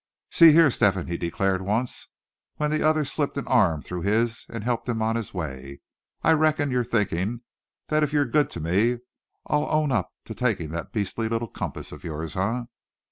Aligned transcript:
"See 0.31 0.51
here, 0.51 0.71
Step 0.71 0.95
hen," 0.95 1.05
he 1.05 1.15
declared 1.15 1.61
once, 1.61 2.07
when 2.55 2.71
the 2.71 2.81
other 2.81 3.05
slipped 3.05 3.37
an 3.37 3.45
arm 3.45 3.83
through 3.83 4.01
his 4.01 4.47
and 4.49 4.63
helped 4.63 4.89
him 4.89 4.99
on 4.99 5.15
his 5.15 5.31
way; 5.31 5.79
"I 6.23 6.31
reckon 6.31 6.71
you're 6.71 6.83
thinking 6.83 7.41
that 7.89 8.01
if 8.01 8.11
you're 8.11 8.25
good 8.25 8.49
to 8.49 8.59
me 8.59 8.97
I'll 9.45 9.69
own 9.69 9.91
up 9.91 10.09
to 10.25 10.33
taking 10.33 10.71
that 10.71 10.91
beastly 10.91 11.29
little 11.29 11.47
compass 11.47 11.91
of 11.91 12.03
yours, 12.03 12.35
eh? 12.35 12.63